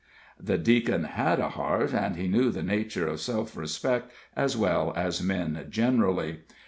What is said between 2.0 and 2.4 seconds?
he